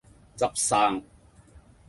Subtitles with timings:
[0.41, 1.03] 執生